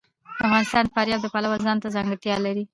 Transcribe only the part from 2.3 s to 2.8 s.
لري.